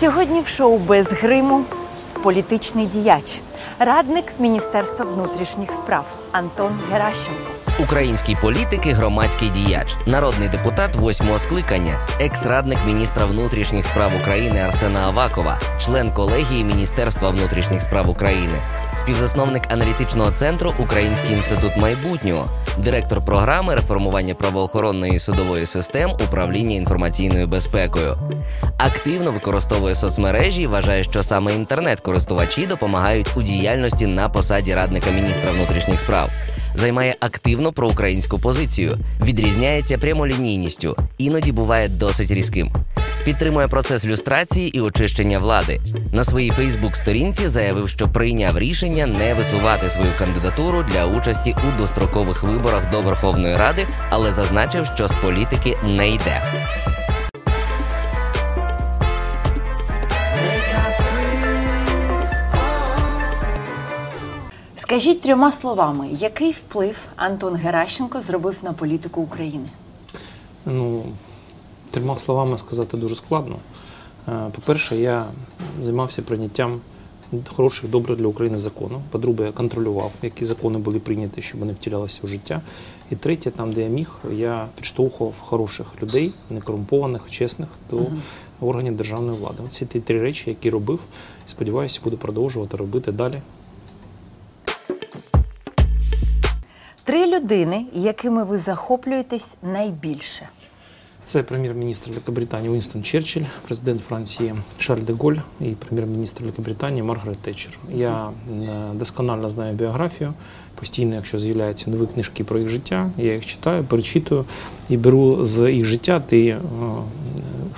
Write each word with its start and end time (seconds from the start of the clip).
Сьогодні 0.00 0.40
в 0.40 0.46
шоу 0.46 0.78
без 0.78 1.12
гриму 1.12 1.64
політичний 2.22 2.86
діяч, 2.86 3.40
радник 3.78 4.24
Міністерства 4.38 5.04
внутрішніх 5.04 5.70
справ 5.70 6.06
Антон 6.32 6.72
Геращенко. 6.92 7.59
Український 7.82 8.36
політик 8.42 8.86
і 8.86 8.92
громадський 8.92 9.50
діяч, 9.50 9.96
народний 10.06 10.48
депутат 10.48 10.96
восьмого 10.96 11.38
скликання, 11.38 11.98
екс-радник 12.20 12.78
міністра 12.86 13.24
внутрішніх 13.24 13.86
справ 13.86 14.12
України 14.20 14.60
Арсена 14.60 15.00
Авакова, 15.00 15.58
член 15.80 16.10
колегії 16.10 16.64
Міністерства 16.64 17.30
внутрішніх 17.30 17.82
справ 17.82 18.10
України, 18.10 18.58
співзасновник 18.96 19.62
аналітичного 19.70 20.32
центру 20.32 20.74
Український 20.78 21.32
інститут 21.32 21.76
майбутнього, 21.76 22.48
директор 22.78 23.24
програми 23.24 23.74
реформування 23.74 24.34
правоохоронної 24.34 25.12
і 25.12 25.18
судової 25.18 25.66
систем 25.66 26.10
управління 26.10 26.76
інформаційною 26.76 27.46
безпекою. 27.46 28.16
Активно 28.78 29.32
використовує 29.32 29.94
соцмережі 29.94 30.62
і 30.62 30.66
вважає, 30.66 31.04
що 31.04 31.22
саме 31.22 31.54
інтернет-користувачі 31.54 32.66
допомагають 32.66 33.30
у 33.36 33.42
діяльності 33.42 34.06
на 34.06 34.28
посаді 34.28 34.74
радника 34.74 35.10
міністра 35.10 35.52
внутрішніх 35.52 36.00
справ 36.00 36.30
займає 36.74 37.16
активно 37.20 37.72
проукраїнську 37.72 38.38
позицію, 38.38 38.98
відрізняється 39.24 39.98
прямолінійністю, 39.98 40.96
іноді 41.18 41.52
буває 41.52 41.88
досить 41.88 42.30
різким. 42.30 42.72
Підтримує 43.24 43.68
процес 43.68 44.06
люстрації 44.06 44.78
і 44.78 44.80
очищення 44.80 45.38
влади. 45.38 45.80
На 46.12 46.24
своїй 46.24 46.50
Фейсбук-сторінці 46.50 47.48
заявив, 47.48 47.88
що 47.88 48.08
прийняв 48.08 48.58
рішення 48.58 49.06
не 49.06 49.34
висувати 49.34 49.88
свою 49.88 50.10
кандидатуру 50.18 50.84
для 50.92 51.06
участі 51.06 51.54
у 51.68 51.78
дострокових 51.78 52.42
виборах 52.42 52.90
до 52.90 53.00
Верховної 53.00 53.56
Ради, 53.56 53.86
але 54.10 54.32
зазначив, 54.32 54.86
що 54.86 55.08
з 55.08 55.12
політики 55.14 55.76
не 55.96 56.10
йде. 56.10 56.42
Скажіть 64.90 65.20
трьома 65.20 65.52
словами, 65.52 66.08
який 66.20 66.52
вплив 66.52 67.08
Антон 67.16 67.54
Геращенко 67.54 68.20
зробив 68.20 68.56
на 68.62 68.72
політику 68.72 69.20
України? 69.20 69.68
Ну, 70.66 71.02
трьома 71.90 72.18
словами 72.18 72.58
сказати 72.58 72.96
дуже 72.96 73.16
складно. 73.16 73.56
Е, 74.28 74.46
По-перше, 74.54 74.96
я 74.96 75.26
займався 75.82 76.22
прийняттям 76.22 76.80
хороших, 77.56 77.90
добрих 77.90 78.18
для 78.18 78.26
України 78.26 78.58
законів. 78.58 78.98
По-друге, 79.10 79.44
я 79.44 79.52
контролював, 79.52 80.12
які 80.22 80.44
закони 80.44 80.78
були 80.78 80.98
прийняті, 80.98 81.42
щоб 81.42 81.60
вони 81.60 81.72
втілялися 81.72 82.20
в 82.22 82.26
життя. 82.26 82.60
І 83.10 83.16
третє, 83.16 83.50
там, 83.50 83.72
де 83.72 83.82
я 83.82 83.88
міг, 83.88 84.10
я 84.32 84.66
підштовхував 84.76 85.34
хороших 85.40 85.86
людей, 86.02 86.32
некорумпованих, 86.50 87.30
чесних 87.30 87.68
до 87.90 88.06
органів 88.60 88.96
державної 88.96 89.38
влади. 89.38 89.62
Оці 89.66 89.86
ті 89.86 90.00
три 90.00 90.20
речі, 90.20 90.50
які 90.50 90.70
робив, 90.70 91.00
сподіваюся, 91.46 92.00
буду 92.04 92.16
продовжувати 92.16 92.76
робити 92.76 93.12
далі. 93.12 93.42
Три 97.10 97.26
людини, 97.26 97.84
якими 97.94 98.44
ви 98.44 98.58
захоплюєтесь 98.58 99.54
найбільше. 99.62 100.48
Це 101.24 101.42
прем'єр-міністр 101.42 102.10
Великобританії 102.10 102.72
Уінстон 102.72 103.02
Черчилль, 103.02 103.42
президент 103.66 104.00
Франції 104.00 104.54
Шарль 104.78 105.00
де 105.00 105.12
Голь 105.12 105.36
і 105.60 105.64
прем'єр-міністр 105.64 106.42
Великобританії 106.42 107.02
Маргарет 107.02 107.38
Тетчер. 107.38 107.78
Я 107.92 108.30
е, 108.62 108.90
досконально 108.94 109.50
знаю 109.50 109.74
біографію. 109.74 110.32
Постійно, 110.74 111.14
якщо 111.14 111.38
з'являються 111.38 111.90
нові 111.90 112.06
книжки 112.06 112.44
про 112.44 112.58
їх 112.58 112.68
життя, 112.68 113.10
я 113.18 113.34
їх 113.34 113.46
читаю, 113.46 113.84
перечитую 113.84 114.44
і 114.88 114.96
беру 114.96 115.44
з 115.44 115.72
їх 115.72 115.84
життя 115.84 116.22
ті 116.30 116.46
е, 116.46 116.58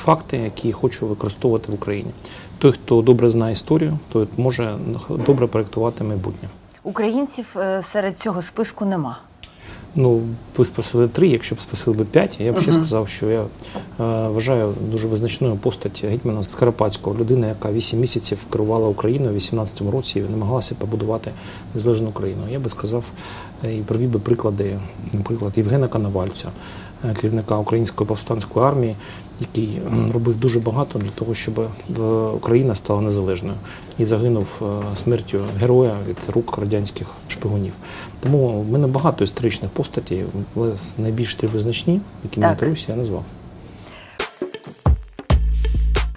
факти, 0.04 0.36
які 0.36 0.72
хочу 0.72 1.06
використовувати 1.06 1.72
в 1.72 1.74
Україні. 1.74 2.10
Той, 2.58 2.72
хто 2.72 3.02
добре 3.02 3.28
знає 3.28 3.52
історію, 3.52 3.98
той 4.12 4.26
може 4.36 4.76
добре 5.26 5.46
проєктувати 5.46 6.04
майбутнє. 6.04 6.48
Українців 6.84 7.56
е, 7.56 7.82
серед 7.82 8.18
цього 8.18 8.42
списку 8.42 8.84
нема. 8.84 9.18
Ну, 9.94 10.22
ви 10.56 10.64
спросили 10.64 11.08
три, 11.08 11.28
якщо 11.28 11.54
б 11.54 11.60
спросили 11.60 11.96
б 11.96 12.06
п'ять, 12.06 12.40
я 12.40 12.52
б 12.52 12.60
ще 12.60 12.72
сказав, 12.72 13.08
що 13.08 13.30
я 13.30 13.42
е, 13.42 13.46
вважаю 14.28 14.74
дуже 14.90 15.08
визначною 15.08 15.56
постать 15.56 16.04
гетьмана 16.04 16.42
Скоропадського, 16.42 17.16
людина, 17.20 17.46
яка 17.46 17.72
вісім 17.72 18.00
місяців 18.00 18.38
керувала 18.52 18.88
Україною 18.88 19.32
у 19.32 19.34
18-му 19.34 19.90
році 19.90 20.18
і 20.18 20.22
намагалася 20.22 20.74
побудувати 20.74 21.30
незалежну 21.74 22.08
Україну. 22.08 22.42
Я 22.50 22.58
би 22.58 22.68
сказав 22.68 23.04
е, 23.64 23.76
і 23.76 23.80
провів 23.80 24.10
би 24.10 24.18
приклади, 24.18 24.80
наприклад, 25.12 25.52
Євгена 25.56 25.88
Коновальця, 25.88 26.48
е, 27.04 27.14
керівника 27.14 27.58
Української 27.58 28.08
повстанської 28.08 28.66
армії, 28.66 28.96
який 29.42 29.80
робив 30.12 30.36
дуже 30.36 30.60
багато 30.60 30.98
для 30.98 31.10
того, 31.10 31.34
щоб 31.34 31.60
е, 31.60 32.02
Україна 32.36 32.74
стала 32.74 33.00
незалежною 33.00 33.56
і 33.98 34.04
загинув 34.04 34.62
е, 34.62 34.96
смертю 34.96 35.44
героя 35.58 35.96
від 36.08 36.16
рук 36.28 36.58
радянських 36.58 37.06
шпигунів. 37.28 37.72
Тому 38.20 38.62
в 38.62 38.68
мене 38.68 38.86
багато 38.86 39.24
історичних 39.24 39.70
постатей, 39.70 40.24
але 40.56 40.74
найбільш 40.98 41.34
три 41.34 41.48
визначні, 41.48 42.00
які 42.24 42.40
мені 42.40 42.56
керуюся, 42.56 42.86
я 42.88 42.96
назвав. 42.96 43.24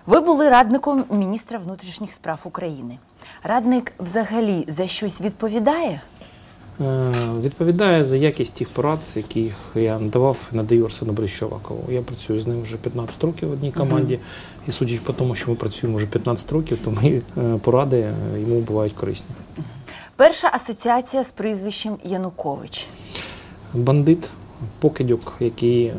Ви 0.06 0.22
були 0.22 0.50
радником 0.50 1.06
міністра 1.12 1.58
внутрішніх 1.58 2.12
справ 2.12 2.40
України. 2.44 2.98
Радник 3.44 3.94
взагалі 4.00 4.66
за 4.68 4.88
щось 4.88 5.22
відповідає? 5.22 6.02
Е, 6.82 7.12
Відповідає 7.42 8.06
за 8.06 8.18
якість 8.18 8.56
тих 8.56 8.70
порад, 8.70 9.00
яких 9.16 9.54
я 9.76 10.00
надавав 10.00 10.38
і 10.54 10.56
надаю 10.56 10.86
Арсену 10.86 11.12
Борисовичу 11.14 11.46
Авакову. 11.46 11.84
Я 11.90 12.02
працюю 12.02 12.42
з 12.42 12.48
ним 12.48 12.62
вже 12.62 12.78
15 12.78 13.24
років 13.24 13.50
в 13.50 13.52
одній 13.52 13.72
команді, 13.72 14.20
і 14.68 14.72
судячи 14.72 15.02
по 15.02 15.14
тому, 15.14 15.36
що 15.36 15.50
ми 15.50 15.56
працюємо 15.56 15.98
вже 15.98 16.08
15 16.08 16.52
років, 16.52 16.78
то 16.84 16.92
мої 16.92 17.22
е, 17.38 17.58
поради 17.62 18.00
е, 18.00 18.40
йому 18.40 18.60
бувають 18.60 18.94
корисні. 18.94 19.36
Перша 20.16 20.50
асоціація 20.54 21.24
з 21.24 21.32
прізвищем 21.32 21.98
Янукович. 22.04 22.88
Бандит, 23.74 24.30
покидьок, 24.80 25.34
який 25.40 25.94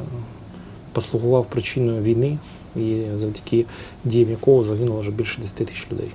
послугував 0.93 1.47
причиною 1.47 2.03
війни, 2.03 2.38
і 2.76 3.03
завдяки 3.14 3.64
діям 4.04 4.31
якого 4.31 4.64
загинуло 4.64 5.00
вже 5.00 5.10
більше 5.10 5.41
10 5.41 5.54
тисяч 5.54 5.87
людей. 5.93 6.10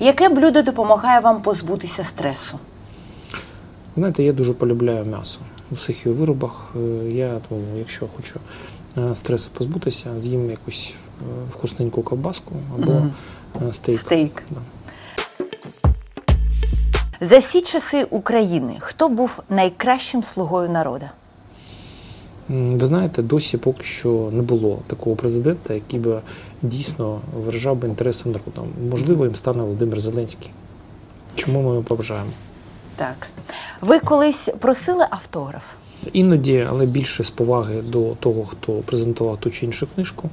Яке 0.00 0.28
блюдо 0.28 0.62
допомагає 0.62 1.20
вам 1.20 1.42
позбутися 1.42 2.04
стресу? 2.04 2.58
Знаєте, 3.96 4.22
я 4.22 4.32
дуже 4.32 4.52
полюбляю 4.52 5.04
м'ясо 5.04 5.38
у 5.70 5.74
всіх 5.74 6.06
його 6.06 6.18
виробах. 6.18 6.70
Е, 6.76 7.10
Я 7.10 7.40
тому, 7.48 7.62
якщо 7.78 8.06
хочу 8.16 8.40
е, 8.98 9.14
стресу 9.14 9.50
позбутися, 9.58 10.20
з'їм 10.20 10.50
якусь 10.50 10.94
е, 11.20 11.24
вкусненьку 11.50 12.02
ковбаску 12.02 12.54
або 12.74 12.92
е, 13.68 13.72
стейк. 13.72 14.00
Стейк. 14.00 14.42
Да. 14.50 14.60
За 17.20 17.38
всі 17.38 17.60
часи 17.60 18.04
України 18.04 18.76
хто 18.80 19.08
був 19.08 19.42
найкращим 19.50 20.22
слугою 20.22 20.70
народу? 20.70 21.06
Ви 22.48 22.86
знаєте, 22.86 23.22
досі 23.22 23.56
поки 23.58 23.84
що 23.84 24.28
не 24.32 24.42
було 24.42 24.78
такого 24.86 25.16
президента, 25.16 25.74
який 25.74 26.00
би 26.00 26.20
дійсно 26.62 27.20
виражав 27.44 27.76
би 27.76 27.88
інтереси 27.88 28.28
народу. 28.28 28.72
Можливо, 28.90 29.24
їм 29.24 29.34
стане 29.34 29.62
Володимир 29.62 30.00
Зеленський. 30.00 30.50
Чому 31.34 31.62
ми 31.62 31.68
його 31.68 31.82
поважаємо? 31.82 32.30
Так. 33.02 33.28
Ви 33.80 33.98
колись 33.98 34.48
просили 34.58 35.06
автограф? 35.10 35.62
Іноді, 36.12 36.66
але 36.70 36.86
більше 36.86 37.22
з 37.24 37.30
поваги 37.30 37.82
до 37.82 38.14
того, 38.14 38.44
хто 38.44 38.72
презентував 38.72 39.36
ту 39.36 39.50
чи 39.50 39.66
іншу 39.66 39.86
книжку. 39.94 40.30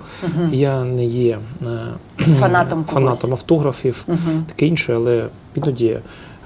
Я 0.51 0.83
не 0.83 1.05
є 1.05 1.39
е, 1.61 1.87
Фанатом 2.33 2.85
фанатом 2.85 3.31
автографів, 3.31 4.03
Мгм. 4.07 4.45
таке 4.47 4.67
інше, 4.67 4.93
але 4.95 5.25
іноді, 5.55 5.99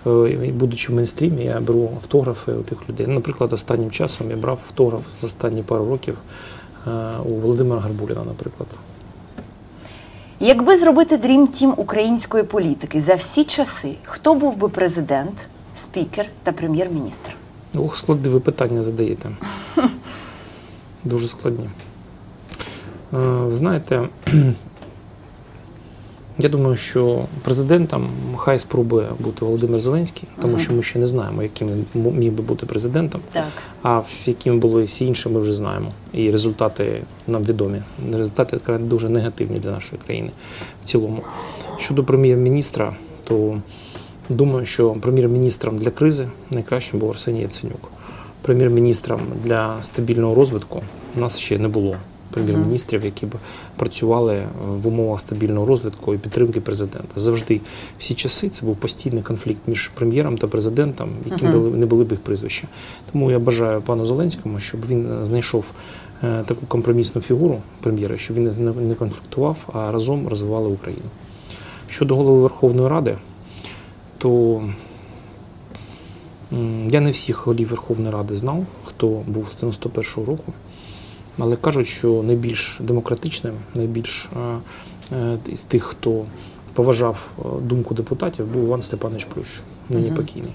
е, 0.08 0.52
будучи 0.54 0.92
в 0.92 0.96
мейнстрімі, 0.96 1.44
я 1.44 1.60
беру 1.60 1.90
автографи 1.96 2.52
у 2.52 2.62
тих 2.62 2.90
людей. 2.90 3.08
Наприклад, 3.08 3.54
останнім 3.54 3.92
часом 3.92 4.30
я 4.30 4.36
брав 4.38 4.60
автограф 4.68 5.02
за 5.22 5.28
останні 5.28 5.64
пару 5.64 5.90
років 5.90 6.18
е, 6.88 6.90
у 7.26 7.34
Володимира 7.34 7.82
Гарбуліна, 7.82 8.24
наприклад. 8.24 8.68
Якби 10.40 10.78
зробити 10.78 11.18
дрім 11.18 11.48
тім 11.48 11.74
української 11.78 12.44
політики 12.44 13.02
за 13.02 13.16
всі 13.16 13.44
часи, 13.44 13.96
хто 14.04 14.34
був 14.34 14.58
би 14.58 14.70
президент, 14.70 15.48
спікер 15.76 16.30
та 16.44 16.52
прем'єр-міністр? 16.52 17.36
Ох, 17.76 17.98
складні 17.98 18.30
ви 18.30 18.40
питання 18.40 18.84
задаєте. 18.84 19.30
Дуже 21.04 21.28
складні. 21.28 21.70
Е, 23.14 23.40
Знаєте, 23.50 24.08
я 26.38 26.50
думаю, 26.50 26.76
що 26.76 27.26
президентом 27.42 28.10
хай 28.38 28.60
спробує 28.60 29.08
бути 29.20 29.46
Володимир 29.46 29.80
Зеленський, 29.80 30.30
тому 30.42 30.60
що 30.60 30.74
ми 30.74 30.84
ще 30.84 31.00
не 31.00 31.08
знаємо, 31.08 31.44
яким 31.44 31.86
він 31.94 32.14
міг 32.18 32.32
би 32.32 32.44
бути 32.44 32.66
президентом. 32.66 33.22
Так. 33.32 33.48
А 33.82 34.00
в 34.00 34.22
яким 34.26 34.60
були 34.60 34.84
всі 34.84 35.06
інші, 35.06 35.30
ми 35.30 35.40
вже 35.40 35.54
знаємо. 35.54 35.92
І 36.14 36.32
результати 36.32 37.04
нам 37.28 37.44
відомі. 37.44 37.82
Результати 38.12 38.78
дуже 38.78 39.10
негативні 39.10 39.58
для 39.58 39.72
нашої 39.72 40.02
країни 40.06 40.32
в 40.82 40.86
цілому. 40.86 41.22
Щодо 41.78 42.04
прем'єр-міністра, 42.04 42.96
то 43.24 43.62
думаю, 44.30 44.66
що 44.66 44.90
прем'єр-міністром 44.92 45.78
для 45.78 45.92
кризи 45.92 46.28
найкращим 46.52 47.00
був 47.00 47.10
Арсеній 47.10 47.42
Яценюк. 47.42 47.90
Прем'єр-міністром 48.42 49.22
для 49.44 49.84
стабільного 49.84 50.36
розвитку 50.36 50.82
у 51.18 51.20
нас 51.20 51.40
ще 51.40 51.58
не 51.60 51.68
було 51.68 51.96
прем'єр-міністрів, 52.32 53.06
які 53.06 53.26
б 53.26 53.36
працювали 53.76 54.44
в 54.68 54.88
умовах 54.88 55.20
стабільного 55.20 55.66
розвитку 55.66 56.14
і 56.14 56.18
підтримки 56.18 56.62
президента. 56.62 57.08
Завжди 57.16 57.62
всі 58.00 58.14
часи 58.14 58.50
це 58.50 58.66
був 58.66 58.76
постійний 58.76 59.24
конфлікт 59.24 59.62
між 59.68 59.88
прем'єром 59.88 60.38
та 60.38 60.48
президентом, 60.48 61.10
яким 61.32 61.52
були 61.52 61.78
не 61.78 61.86
були 61.86 62.04
б 62.04 62.12
їх 62.12 62.20
прізвища. 62.20 62.68
Тому 63.12 63.32
я 63.32 63.40
бажаю 63.40 63.82
пану 63.82 64.06
Зеленському, 64.06 64.60
щоб 64.60 64.82
він 64.90 65.12
е, 65.22 65.26
знайшов 65.26 65.66
е, 66.24 66.44
таку 66.46 66.66
компромісну 66.66 67.22
фігуру 67.22 67.62
прем'єра, 67.82 68.18
щоб 68.18 68.38
він 68.38 68.44
не- 68.44 68.82
не 68.82 68.96
конфліктував, 68.96 69.58
а 69.74 69.92
разом 69.92 70.28
розвивали 70.28 70.68
Україну. 70.70 71.06
Щодо 71.90 72.16
голови 72.16 72.42
Верховної 72.42 72.88
Ради, 72.88 73.18
то 74.24 74.64
я 76.88 77.00
не 77.02 77.12
всіх 77.12 77.48
голів 77.48 77.68
Верховної 77.68 78.12
Ради 78.12 78.36
знав, 78.36 78.66
хто 78.84 79.08
був 79.08 79.50
з 79.50 79.64
91-го 79.64 80.26
року, 80.26 80.54
але 81.38 81.56
кажуть, 81.56 81.88
що 81.88 82.24
найбільш 82.24 82.78
демократичним, 82.82 83.54
найбільш 83.76 84.30
е, 84.36 84.58
е, 85.16 85.38
тих, 85.68 85.84
хто 85.84 86.26
поважав 86.74 87.18
е, 87.40 87.44
думку 87.62 87.96
депутатів, 87.96 88.46
був 88.48 88.64
Іван 88.64 88.82
Степанович 88.82 89.26
Плющ, 89.26 89.62
нині 89.90 90.12
покійний. 90.12 90.54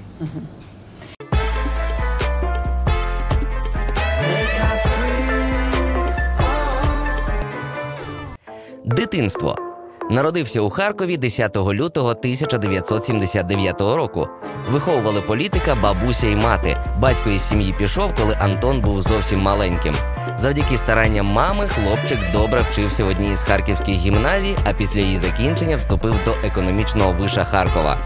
Дитинство. 8.85 9.68
Народився 10.11 10.61
у 10.61 10.71
Харкові 10.71 11.17
10 11.17 11.57
лютого 11.57 12.09
1979 12.09 13.81
року. 13.81 14.29
Виховували 14.71 15.21
політика 15.21 15.77
бабуся 15.83 16.27
і 16.27 16.37
мати. 16.37 16.77
Батько 16.99 17.31
із 17.31 17.43
сім'ї 17.43 17.75
пішов, 17.79 18.15
коли 18.21 18.37
Антон 18.41 18.81
був 18.81 19.03
зовсім 19.03 19.41
маленьким. 19.41 19.95
Завдяки 20.37 20.79
старанням 20.79 21.27
мами 21.27 21.69
хлопчик 21.69 22.19
добре 22.33 22.65
вчився 22.71 23.05
в 23.05 23.09
одній 23.09 23.33
із 23.33 23.43
харківських 23.43 23.95
гімназій, 23.95 24.57
а 24.65 24.73
після 24.73 25.01
її 25.01 25.19
закінчення 25.19 25.77
вступив 25.77 26.15
до 26.25 26.35
економічного 26.45 27.13
виша 27.13 27.45
Харкова. 27.45 28.01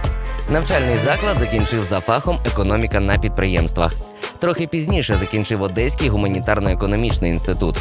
Навчальний 0.50 0.96
заклад 0.96 1.38
закінчив 1.38 1.84
за 1.84 2.00
фахом 2.00 2.38
економіка 2.46 3.00
на 3.00 3.18
підприємствах. 3.18 3.92
Трохи 4.38 4.66
пізніше 4.66 5.16
закінчив 5.16 5.62
Одеський 5.62 6.10
гуманітарно-економічний 6.10 7.28
інститут. 7.28 7.76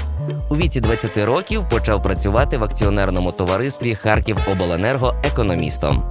У 0.52 0.56
віці 0.56 0.82
20 0.82 1.18
років 1.18 1.64
почав 1.70 2.04
працювати 2.04 2.58
в 2.58 2.64
акціонерному 2.64 3.32
товаристві 3.32 3.96
Харків 3.96 4.38
Обленерго 4.52 5.14
економістом. 5.24 6.04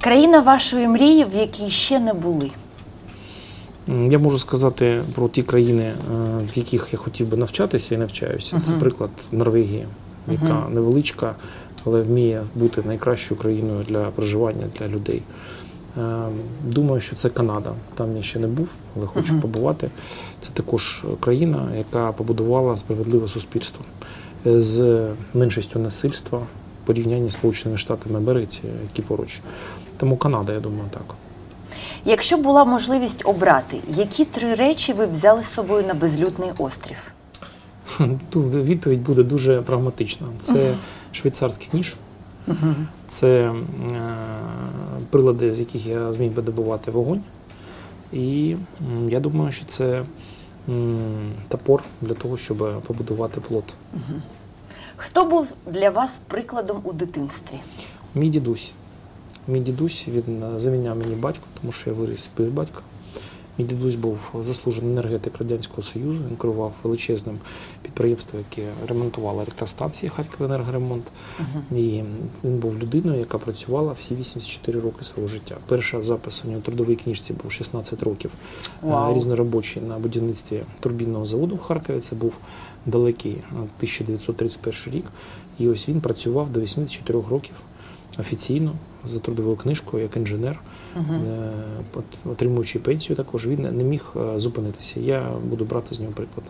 Країна 0.00 0.40
вашої 0.40 0.88
мрії, 0.88 1.24
в 1.24 1.34
якій 1.34 1.70
ще 1.70 2.00
не 2.00 2.12
були. 2.12 2.50
Я 4.08 4.18
можу 4.18 4.38
сказати 4.38 5.02
про 5.14 5.28
ті 5.28 5.42
країни, 5.42 5.82
е, 5.82 5.94
в 6.54 6.58
яких 6.58 6.88
я 6.92 6.98
хотів 6.98 7.28
би 7.28 7.36
навчатися 7.36 7.94
і 7.94 7.98
навчаюся. 7.98 8.60
Це 8.64 8.70
Мгм. 8.70 8.80
приклад 8.80 9.10
Норвегії, 9.32 9.86
яка 10.30 10.66
невеличка, 10.70 11.34
але 11.86 12.02
вміє 12.02 12.42
бути 12.54 12.82
найкращою 12.86 13.40
країною 13.40 13.84
для 13.88 14.04
проживання 14.04 14.64
для 14.78 14.88
людей. 14.88 15.22
Е, 15.98 16.28
Думаю, 16.64 17.00
що 17.00 17.16
це 17.16 17.28
Канада. 17.28 17.72
Там 17.94 18.16
я 18.16 18.22
ще 18.22 18.38
не 18.38 18.46
був, 18.46 18.68
але 18.96 19.06
хочу 19.06 19.32
Мгм. 19.32 19.40
побувати. 19.42 19.90
Це 20.40 20.50
також 20.52 21.04
країна, 21.20 21.68
яка 21.76 22.12
побудувала 22.12 22.76
справедливе 22.76 23.28
суспільство 23.28 23.84
е, 24.46 24.60
з 24.60 25.06
меншістю 25.34 25.78
насильства 25.78 26.38
в 26.38 26.86
порівнянні 26.86 27.30
з 27.30 27.32
Сполученими 27.32 27.78
Штатами 27.78 28.16
Америці, 28.18 28.62
які 28.82 29.02
поруч. 29.02 29.40
Тому 29.96 30.16
Канада, 30.16 30.52
я 30.52 30.60
думаю, 30.60 30.84
так. 30.90 31.14
Якщо 32.04 32.36
була 32.38 32.64
можливість 32.64 33.22
обрати, 33.24 33.76
які 33.96 34.24
три 34.24 34.54
речі 34.54 34.92
ви 34.92 35.06
взяли 35.06 35.42
з 35.42 35.50
собою 35.50 35.86
на 35.86 35.94
безлюдний 35.94 36.50
острів? 36.58 37.12
Відповідь 38.34 39.02
буде 39.04 39.22
дуже 39.22 39.62
прагматична. 39.62 40.26
Це 40.38 40.74
швейцарський 41.12 41.68
ніж, 41.72 41.96
це 43.08 43.28
е, 43.28 43.52
прилади, 45.10 45.54
з 45.54 45.60
яких 45.60 45.86
я 45.86 46.12
зміг 46.12 46.32
би 46.32 46.42
добувати 46.42 46.90
вогонь. 46.90 47.20
І 48.12 48.56
я 49.08 49.20
думаю, 49.20 49.52
що 49.52 49.66
це 49.66 50.04
топор 51.48 51.82
для 52.00 52.14
того, 52.14 52.36
щоб 52.36 52.82
побудувати 52.86 53.40
плод. 53.40 53.64
Хто 54.96 55.24
був 55.24 55.54
для 55.66 55.90
вас 55.90 56.10
прикладом 56.28 56.80
у 56.84 56.92
дитинстві? 56.92 57.56
Мій 58.14 58.28
дідусь. 58.28 58.72
Мій 59.48 59.60
дідусь 59.60 60.08
він 60.08 60.42
е, 60.42 60.58
заміняв 60.58 60.98
мені 60.98 61.14
батько, 61.14 61.44
тому 61.60 61.72
що 61.72 61.90
я 61.90 61.96
виріс 61.96 62.28
без 62.38 62.48
батька. 62.48 62.80
Мій 63.58 63.64
дідусь 63.64 63.96
був 63.96 64.18
заслужений 64.40 64.92
енергетик 64.92 65.38
Радянського 65.38 65.82
Союзу. 65.82 66.20
Він 66.30 66.36
керував 66.36 66.72
величезним 66.82 67.38
підприємством, 67.82 68.44
яке 68.50 68.68
ремонтувало 68.88 69.40
електростанції 69.40 70.10
Харківенергоремонт. 70.10 71.12
І 71.72 72.02
він 72.44 72.58
був 72.58 72.78
людиною, 72.78 73.18
яка 73.20 73.38
працювала 73.38 73.92
всі 73.92 74.14
84 74.14 74.80
роки 74.80 75.04
свого 75.04 75.28
життя. 75.28 75.56
Перша 75.66 76.02
запис 76.02 76.44
у 76.44 76.48
нього 76.48 76.60
трудовій 76.60 76.96
книжці 76.96 77.32
був 77.32 77.52
16 77.52 78.02
років 78.02 78.30
Вау. 78.82 79.10
е, 79.12 79.14
різноробочий 79.14 79.82
на 79.82 79.98
будівництві 79.98 80.62
турбінного 80.80 81.24
заводу 81.24 81.54
в 81.54 81.60
Харкові. 81.60 81.98
Це 81.98 82.16
був 82.16 82.32
далекий 82.86 83.32
е, 83.32 83.44
1931 83.50 84.94
рік. 84.94 85.06
І 85.58 85.68
ось 85.68 85.88
він 85.88 86.00
працював 86.00 86.50
до 86.50 86.60
84 86.60 87.22
років 87.30 87.54
офіційно 88.18 88.72
за 89.04 89.18
трудовою 89.18 89.56
книжкою 89.56 90.02
як 90.02 90.16
інженер, 90.16 90.60
от- 91.94 92.18
отримуючи 92.32 92.78
пенсію 92.78 93.16
також. 93.16 93.46
Він 93.46 93.60
не 93.62 93.84
міг 93.84 94.12
е, 94.16 94.38
зупинитися. 94.38 95.00
Я 95.00 95.30
буду 95.44 95.64
брати 95.64 95.94
з 95.94 96.00
нього 96.00 96.12
приклад. 96.12 96.46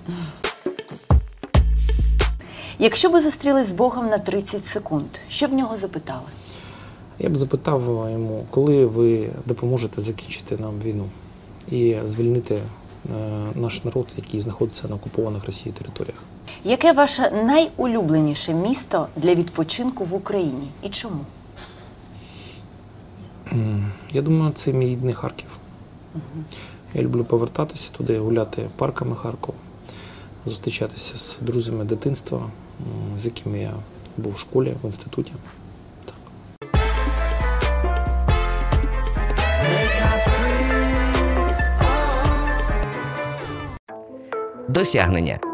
Якщо 2.79 3.11
ви 3.11 3.21
зустрілись 3.21 3.69
з 3.69 3.73
Богом 3.73 4.07
на 4.07 4.19
30 4.19 4.65
секунд, 4.65 5.07
що 5.29 5.47
б 5.47 5.51
в 5.51 5.55
нього 5.55 5.77
запитали? 5.77 6.27
Я 7.19 7.29
б 7.29 7.37
запитав 7.37 7.83
йому, 8.13 8.47
коли 8.51 8.87
ви 8.87 9.29
допоможете 9.47 10.01
закінчити 10.01 10.57
нам 10.57 10.81
війну 10.81 11.05
і 11.71 11.97
звільнити 12.05 12.55
е, 12.55 12.61
наш 13.55 13.85
народ, 13.85 14.07
який 14.17 14.41
знаходиться 14.41 14.89
на 14.89 14.95
окупованих 14.95 15.45
Росією 15.47 15.75
територіях. 15.79 16.17
Яке 16.65 16.93
ваше 16.93 17.31
найулюбленіше 17.47 18.55
місто 18.55 19.07
для 19.17 19.35
відпочинку 19.35 20.05
в 20.05 20.15
Україні 20.15 20.69
і 20.83 20.89
чому? 20.89 21.21
Я 24.13 24.23
думаю, 24.23 24.53
це 24.53 24.73
мій 24.73 24.87
рідний 24.87 25.15
Харків. 25.15 25.49
Я 26.95 27.03
люблю 27.03 27.25
повертатися 27.25 27.93
туди, 27.93 28.19
гуляти 28.19 28.69
парками 28.77 29.17
Харкова, 29.17 29.59
зустрічатися 30.47 31.17
з 31.17 31.39
друзями 31.41 31.85
дитинства, 31.85 32.51
з 33.17 33.25
якими 33.25 33.59
я 33.59 33.75
був 34.17 34.33
в 34.33 34.39
школі, 34.39 34.75
в 34.83 34.87
інституті. 34.87 35.33
Досягнення. 44.69 45.48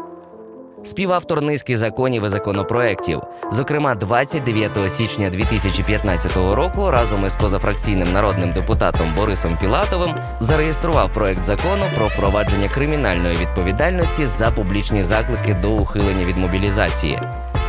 Співавтор 0.85 1.41
низки 1.41 1.77
законів 1.77 2.25
і 2.25 2.29
законопроєктів. 2.29 3.21
Зокрема, 3.51 3.95
29 3.95 4.91
січня 4.91 5.29
2015 5.29 6.37
року 6.37 6.91
разом 6.91 7.25
із 7.25 7.35
позафракційним 7.35 8.13
народним 8.13 8.51
депутатом 8.51 9.13
Борисом 9.15 9.57
Філатовим 9.61 10.15
зареєстрував 10.39 11.13
проект 11.13 11.45
закону 11.45 11.83
про 11.95 12.07
впровадження 12.07 12.69
кримінальної 12.69 13.37
відповідальності 13.37 14.25
за 14.25 14.51
публічні 14.51 15.03
заклики 15.03 15.57
до 15.61 15.71
ухилення 15.71 16.25
від 16.25 16.37
мобілізації. 16.37 17.19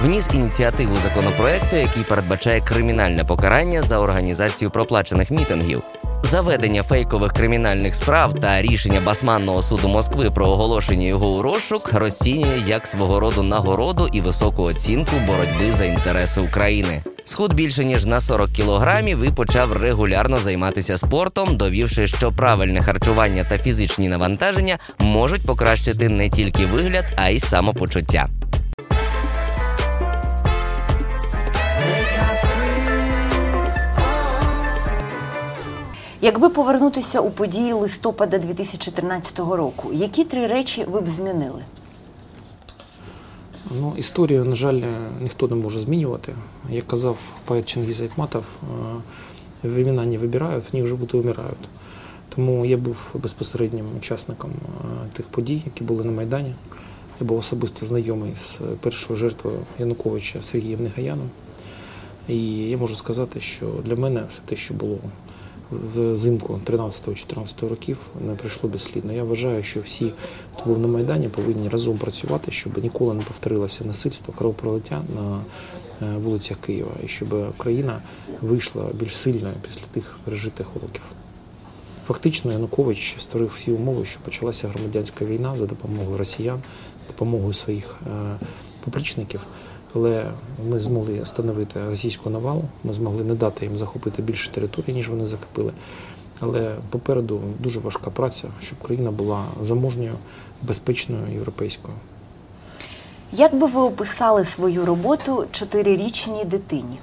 Вніс 0.02 0.28
ініціативу 0.34 0.96
законопроекту, 0.96 1.76
який 1.76 2.02
передбачає 2.02 2.60
кримінальне 2.60 3.24
покарання 3.24 3.82
за 3.82 3.98
організацію 3.98 4.70
проплачених 4.70 5.30
мітингів. 5.30 5.82
Заведення 6.22 6.82
фейкових 6.82 7.32
кримінальних 7.32 7.94
справ 7.94 8.40
та 8.40 8.62
рішення 8.62 9.00
Басманного 9.00 9.62
суду 9.62 9.88
Москви 9.88 10.30
про 10.30 10.46
оголошення 10.46 11.06
його 11.06 11.28
у 11.28 11.42
розшук 11.42 11.92
розцінює 11.92 12.62
як 12.66 12.86
свого 12.86 13.20
роду 13.20 13.42
нагороду 13.42 14.08
і 14.12 14.20
високу 14.20 14.62
оцінку 14.62 15.16
боротьби 15.26 15.72
за 15.72 15.84
інтереси 15.84 16.40
України. 16.40 17.02
Схуд 17.24 17.52
більше 17.52 17.84
ніж 17.84 18.04
на 18.04 18.20
40 18.20 18.50
кілограмів 18.50 19.24
і 19.24 19.30
почав 19.30 19.72
регулярно 19.72 20.36
займатися 20.36 20.98
спортом, 20.98 21.56
довівши, 21.56 22.06
що 22.06 22.32
правильне 22.32 22.82
харчування 22.82 23.44
та 23.44 23.58
фізичні 23.58 24.08
навантаження 24.08 24.78
можуть 24.98 25.46
покращити 25.46 26.08
не 26.08 26.30
тільки 26.30 26.66
вигляд, 26.66 27.04
а 27.16 27.28
й 27.28 27.38
самопочуття. 27.38 28.28
Якби 36.26 36.48
повернутися 36.48 37.20
у 37.20 37.30
події 37.30 37.72
листопада 37.72 38.38
2013 38.38 39.38
року, 39.38 39.90
які 39.92 40.24
три 40.24 40.46
речі 40.46 40.84
ви 40.90 41.00
б 41.00 41.08
змінили? 41.08 41.62
Ну, 43.80 43.94
історію, 43.96 44.44
на 44.44 44.54
жаль, 44.54 44.82
ніхто 45.20 45.48
не 45.48 45.54
може 45.54 45.80
змінювати. 45.80 46.34
Як 46.70 46.86
казав 46.86 47.18
поет 47.44 47.66
Чингіз 47.66 48.00
Айтматов, 48.00 48.44
е, 49.64 49.68
времена 49.68 50.06
не 50.06 50.18
вибирають, 50.18 50.64
в 50.72 50.76
них 50.76 50.86
живуть 50.86 51.14
і 51.14 51.16
вмирають. 51.16 51.68
Тому 52.28 52.66
я 52.66 52.76
був 52.76 52.96
безпосереднім 53.14 53.86
учасником 53.98 54.50
е, 54.50 54.86
тих 55.12 55.26
подій, 55.26 55.62
які 55.66 55.84
були 55.84 56.04
на 56.04 56.12
Майдані. 56.12 56.54
Я 57.20 57.26
був 57.26 57.38
особисто 57.38 57.86
знайомий 57.86 58.34
з 58.36 58.60
першою 58.80 59.16
жертвою 59.16 59.58
Януковича 59.78 60.42
Сергієм 60.42 60.82
Негаяном. 60.82 61.28
І 62.28 62.38
я 62.68 62.78
можу 62.78 62.96
сказати, 62.96 63.40
що 63.40 63.66
для 63.84 63.96
мене 63.96 64.22
все 64.28 64.40
те, 64.46 64.56
що 64.56 64.74
було 64.74 64.98
взимку 65.70 66.60
13-14 66.66 67.68
років, 67.68 67.98
не 68.26 68.34
пройшло 68.34 68.70
безслідно. 68.70 69.12
Я 69.12 69.24
вважаю, 69.24 69.62
що 69.62 69.80
всі, 69.80 70.12
хто 70.54 70.64
був 70.64 70.78
на 70.78 70.88
Майдані, 70.88 71.28
повинні 71.28 71.68
разом 71.68 71.98
працювати, 71.98 72.50
щоб 72.50 72.78
ніколи 72.78 73.14
не 73.14 73.22
повторилося 73.22 73.84
насильство, 73.84 74.34
кровопролиття 74.38 75.02
на 75.14 75.40
е, 76.06 76.16
вулицях 76.16 76.56
Києва, 76.60 76.92
і 77.04 77.08
щоб 77.08 77.56
країна 77.56 78.02
вийшла 78.40 78.84
більш 78.94 79.16
сильною 79.16 79.54
після 79.68 79.86
тих 79.92 80.18
пережитих 80.24 80.76
уроків. 80.76 81.02
Фактично, 82.06 82.52
Янукович 82.52 83.16
створив 83.18 83.52
всі 83.54 83.72
умови, 83.72 84.04
що 84.04 84.20
почалася 84.20 84.68
громадянська 84.68 85.24
війна 85.24 85.56
за 85.56 85.66
допомогою 85.66 86.16
росіян, 86.16 86.60
допомогою 87.08 87.52
своїх 87.52 87.96
е, 88.06 88.38
поплічників. 88.84 89.40
Але 89.96 90.24
ми 90.70 90.80
змогли 90.80 91.20
встановити 91.22 91.80
російську 91.88 92.30
навалу, 92.30 92.64
ми 92.84 92.92
змогли 92.92 93.24
не 93.24 93.34
дати 93.34 93.66
їм 93.66 93.76
захопити 93.76 94.22
більше 94.22 94.50
території, 94.50 94.94
ніж 94.94 95.08
вони 95.08 95.26
захопили. 95.26 95.72
Але 96.40 96.74
попереду 96.90 97.40
дуже 97.58 97.80
важка 97.80 98.10
праця, 98.10 98.48
щоб 98.60 98.78
країна 98.78 99.10
була 99.10 99.44
заможньою, 99.60 100.12
безпечною 100.62 101.22
європейською. 101.32 101.94
Як 103.32 103.54
би 103.54 103.66
ви 103.66 103.80
описали 103.80 104.44
свою 104.44 104.84
роботу 104.84 105.44
чотирирічній 105.50 106.44
дитині? 106.44 106.98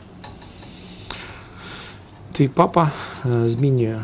Твій 2.31 2.47
папа 2.47 2.91
е, 3.25 3.49
змінює 3.49 3.99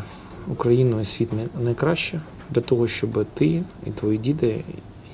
Україну 0.48 1.00
і 1.00 1.04
світ 1.04 1.28
найкраще 1.60 2.20
для 2.50 2.60
того, 2.60 2.88
щоб 2.88 3.26
ти 3.34 3.62
і 3.86 3.90
твої 3.90 4.18
діди 4.18 4.64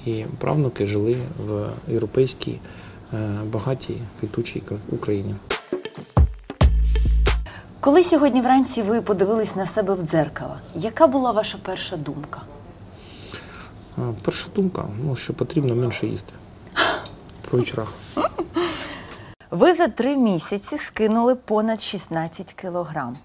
і 0.07 0.25
правнуки 0.39 0.87
жили 0.87 1.17
в 1.47 1.69
європейській 1.89 2.59
багатій 3.53 3.97
квітучій 4.21 4.63
Україні. 4.89 5.35
Коли 7.81 8.05
сьогодні 8.05 8.41
вранці 8.41 8.83
ви 8.83 9.01
подивились 9.01 9.57
на 9.57 9.67
себе 9.67 9.95
в 9.95 10.03
дзеркало, 10.03 10.57
яка 10.75 11.07
була 11.07 11.31
ваша 11.33 11.59
перша 11.63 11.97
думка? 11.97 12.41
Е, 13.99 14.03
Перша 14.23 14.49
думка, 14.57 14.85
ну, 15.05 15.15
що 15.15 15.35
потрібно 15.35 15.75
менше 15.75 16.07
їсти. 16.07 16.33
Про 17.49 17.59
вечорах. 17.59 17.95
Ви 19.51 19.75
за 19.75 19.89
три 19.89 20.17
місяці 20.17 20.79
скинули 20.79 21.35
понад 21.35 21.81
16 21.81 22.53
кілограм. 22.53 23.17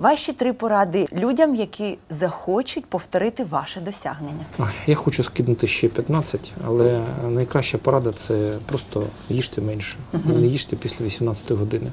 Ваші 0.00 0.32
три 0.32 0.52
поради 0.52 1.06
людям, 1.12 1.54
які 1.54 1.98
захочуть 2.10 2.86
повторити 2.86 3.44
ваше 3.44 3.80
досягнення. 3.80 4.44
Я 4.86 4.94
хочу 4.94 5.22
скинути 5.22 5.66
ще 5.66 5.88
15, 5.88 6.52
але 6.66 7.02
найкраща 7.28 7.78
порада 7.78 8.12
це 8.12 8.54
просто 8.66 9.06
їжте 9.28 9.60
менше. 9.60 9.96
Не 10.24 10.46
їжте 10.46 10.76
після 10.76 11.04
18 11.04 11.52
години. 11.52 11.92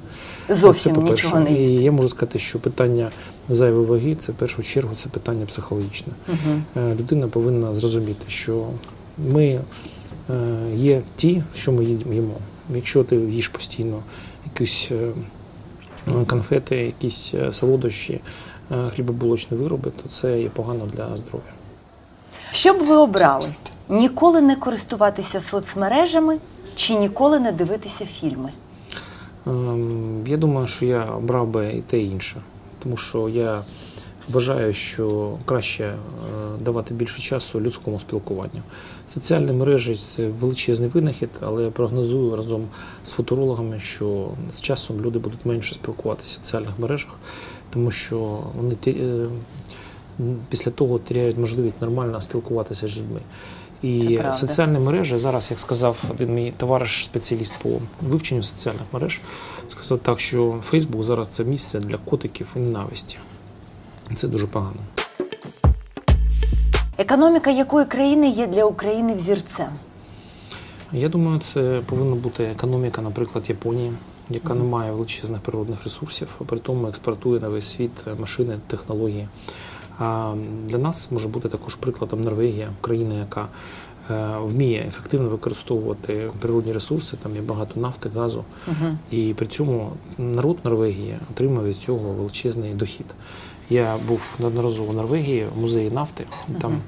Зовсім 0.50 0.96
Це, 0.96 1.02
нічого 1.02 1.40
не 1.40 1.52
І 1.52 1.84
я 1.84 1.92
можу 1.92 2.10
сказати, 2.10 2.40
що 2.40 2.60
питання 2.60 3.10
зайвої 3.50 3.86
ваги 3.86 4.16
це 4.16 4.32
в 4.32 4.36
першу 4.36 4.64
чергу 4.64 4.96
це 4.96 5.10
питання 5.10 5.46
психологічне. 5.46 6.14
Е, 6.78 6.96
Людина 6.96 7.28
повинна 7.28 7.76
зрозуміти, 7.76 8.26
що 8.28 8.68
ми 9.18 9.46
е, 9.46 9.62
є 10.76 11.02
ті, 11.16 11.44
що 11.56 11.72
ми 11.72 11.86
їм- 11.86 12.14
їмо. 12.14 12.38
Якщо 12.76 13.04
ти 13.04 13.16
їш 13.16 13.48
постійно 13.48 14.04
якісь 14.46 14.92
е, 14.92 15.12
конфети, 16.28 16.76
якісь 16.76 17.34
е, 17.34 17.52
солодощі, 17.52 18.22
е, 18.72 18.90
хлібобулочні 18.96 19.58
вироби, 19.58 19.92
то 20.04 20.10
це 20.10 20.42
є 20.42 20.50
погано 20.50 20.86
для 20.94 21.18
здоров'я. 21.18 21.52
Що 22.52 22.74
б 22.74 22.78
ви 22.78 22.96
обрали? 22.96 23.50
Ніколи 23.90 24.42
не 24.42 24.56
користуватися 24.56 25.42
соцмережами 25.42 26.38
чи 26.76 26.96
ніколи 26.96 27.40
не 27.40 27.52
дивитися 27.52 28.06
фільми? 28.06 28.52
Ем, 29.48 30.24
Я 30.28 30.38
думаю, 30.38 30.68
що 30.68 30.86
я 30.86 31.04
обрав 31.04 31.48
би 31.48 31.74
і 31.74 31.82
те 31.82 32.00
і 32.00 32.12
інше, 32.12 32.36
тому 32.84 32.98
що 32.98 33.30
я 33.30 33.62
вважаю, 34.30 34.74
що 34.74 35.38
краще 35.46 35.84
е, 35.84 35.94
давати 36.62 36.94
більше 36.94 37.22
часу 37.22 37.62
людському 37.62 38.00
спілкуванню. 38.00 38.62
Соціальні 39.06 39.52
мережі 39.52 39.96
це 39.96 40.28
величезний 40.28 40.90
винахід, 40.90 41.30
але 41.42 41.64
я 41.64 41.72
прогнозую 41.72 42.36
разом 42.36 42.68
з 43.06 43.12
футурологами, 43.12 43.80
що 43.80 44.30
з 44.52 44.62
часом 44.62 45.02
люди 45.02 45.20
будуть 45.20 45.46
менше 45.46 45.76
спілкуватися 45.76 46.40
в 46.42 46.46
соціальних 46.46 46.80
мережах, 46.80 47.12
тому 47.70 47.92
що 47.92 48.44
вони 48.56 48.76
е, 48.88 49.26
після 50.50 50.72
того 50.72 51.00
теряють 51.00 51.38
можливість 51.38 51.82
нормально 51.82 52.22
спілкуватися 52.22 52.88
з 52.88 52.98
людьми. 52.98 53.20
І 53.82 54.20
соціальні 54.34 54.80
мережі 54.80 55.18
зараз, 55.18 55.52
як 55.52 55.60
сказав 55.60 56.04
один 56.12 56.34
мій 56.34 56.54
товариш, 56.58 57.04
спеціаліст 57.04 57.54
по 57.64 57.70
вивченню 58.02 58.44
соціальних 58.44 58.84
мереж, 58.92 59.22
сказав 59.68 60.00
так, 60.00 60.20
що 60.20 60.60
Фейсбук 60.64 61.04
зараз 61.04 61.28
це 61.28 61.44
місце 61.44 61.80
для 61.80 61.98
котиків 61.98 62.48
і 62.56 62.60
ненависті. 62.60 63.18
Це 64.16 64.28
дуже 64.28 64.48
погано. 64.48 64.80
Економіка 67.00 67.52
якої 67.52 67.86
країни 67.86 68.30
є 68.30 68.48
для 68.48 68.64
України 68.64 69.14
взірцем? 69.14 69.68
Я 70.92 71.10
думаю, 71.10 71.40
це 71.40 71.82
повинна 71.86 72.16
бути 72.16 72.44
економіка, 72.44 73.02
наприклад, 73.02 73.50
Японії, 73.50 73.94
яка 74.30 74.54
не 74.54 74.64
має 74.64 74.92
величезних 74.92 75.42
природних 75.42 75.84
ресурсів, 75.84 76.28
а 76.42 76.44
при 76.44 76.60
тому 76.60 76.88
експортує 76.88 77.40
на 77.40 77.50
весь 77.50 77.74
світ 77.74 77.92
машини, 78.20 78.58
технології. 78.68 79.28
А 80.00 80.34
для 80.66 80.78
нас 80.78 81.12
може 81.12 81.28
бути 81.28 81.50
також 81.50 81.76
прикладом 81.76 82.22
Норвегія, 82.22 82.70
країна, 82.82 83.16
яка 83.16 83.48
е, 84.12 84.38
вміє 84.42 84.86
ефективно 84.88 85.30
використовувати 85.30 86.32
природні 86.40 86.74
ресурси, 86.74 87.18
там 87.24 87.36
є 87.36 87.42
багато 87.42 87.80
нафти, 87.80 88.10
газу, 88.16 88.44
і 89.12 89.34
при 89.38 89.48
цьому 89.48 89.92
народ 90.18 90.58
Норвегії 90.64 91.18
отримує 91.32 91.70
від 91.70 91.78
цього 91.78 92.14
величезний 92.14 92.74
дохід. 92.74 93.06
Я 93.70 93.98
був 94.08 94.36
неодноразово 94.40 94.92
в 94.92 94.96
Норвегії 94.96 95.46
в 95.56 95.62
музеї 95.62 95.92
нафти. 95.92 96.24
Там 96.62 96.82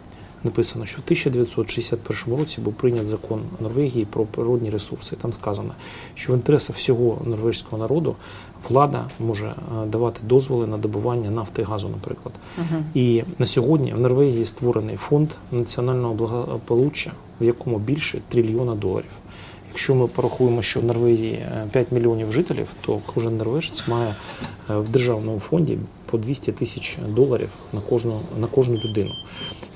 написано, 0.43 0.85
що 0.85 0.97
в 0.97 1.01
1961 1.05 2.35
році 2.35 2.61
був 2.61 2.73
прийнят 2.73 3.05
закон 3.05 3.41
Норвегії 3.59 4.05
про 4.05 4.25
природні 4.25 4.69
ресурси. 4.69 5.15
Там 5.21 5.33
сказано, 5.33 5.73
що 6.15 6.33
в 6.33 6.35
інтересах 6.35 6.75
всього 6.75 7.21
норвезького 7.25 7.77
народу 7.77 8.15
влада 8.69 9.05
може 9.19 9.47
е, 9.47 9.85
давати 9.85 10.19
дозволи 10.23 10.67
на 10.67 10.77
добування 10.77 11.29
нафти 11.31 11.61
і 11.61 11.65
газу, 11.65 11.89
наприклад. 11.89 12.33
І 12.93 13.23
на 13.39 13.45
сьогодні 13.45 13.93
в 13.93 13.99
Норвегії 13.99 14.45
створений 14.45 14.95
фонд 14.95 15.29
національного 15.51 16.13
благополуччя, 16.13 17.11
в 17.41 17.43
якому 17.43 17.79
більше 17.79 18.21
трильйона 18.29 18.75
доларів. 18.75 19.11
Якщо 19.69 19.95
ми 19.95 20.07
порахуємо, 20.07 20.61
що 20.61 20.79
в 20.79 20.85
Норвегії 20.85 21.33
е, 21.33 21.67
5 21.71 21.91
мільйонів 21.91 22.31
жителів, 22.31 22.67
то 22.81 22.99
кожен 23.13 23.37
норвежець 23.37 23.87
має 23.87 24.15
е, 24.69 24.77
в 24.77 24.89
державному 24.89 25.39
фонді 25.39 25.77
по 26.05 26.17
200 26.17 26.51
тисяч 26.51 26.99
доларів 27.07 27.49
на 27.73 27.81
кожну, 27.81 28.19
на 28.39 28.47
кожну 28.47 28.75
людину. 28.75 29.11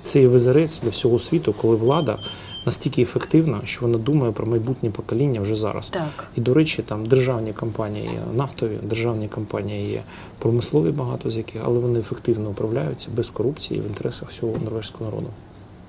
Це 0.04 0.22
є 0.22 0.28
визирець 0.28 0.80
для 0.80 0.90
всього 0.90 1.20
світу, 1.20 1.54
коли 1.62 1.76
влада 1.76 2.20
настільки 2.66 3.02
ефективна, 3.02 3.62
що 3.64 3.82
вона 3.82 3.98
думає 3.98 4.32
про 4.32 4.46
майбутнє 4.46 4.90
покоління 4.90 5.42
вже 5.42 5.56
зараз. 5.56 5.90
Так. 5.90 6.28
І, 6.36 6.42
до 6.42 6.54
речі, 6.54 6.82
там 6.82 7.06
державні 7.06 7.54
компанії 7.54 8.06
є 8.06 8.20
нафтові, 8.34 8.78
державні 8.84 9.28
компанії 9.28 9.92
є 9.92 10.04
промислові, 10.40 10.92
багато 10.92 11.30
з 11.30 11.38
яких, 11.38 11.62
але 11.66 11.80
вони 11.80 12.00
ефективно 12.00 12.50
управляються 12.50 13.10
без 13.16 13.30
корупції 13.30 13.82
в 13.82 13.88
інтересах 13.88 14.30
всього 14.30 14.54
норвезького 14.64 15.06
народу. 15.06 15.28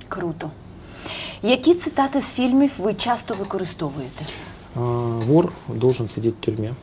Круто. 0.08 0.50
Які 1.44 1.74
цитати 1.74 2.20
з 2.22 2.34
фільмів 2.34 2.70
ви 2.78 2.94
часто 2.94 3.34
використовуєте? 3.34 4.24
Вор 5.26 5.52
должен 5.68 6.08
сидеть 6.08 6.34
в 6.40 6.44
тюрьме. 6.44 6.74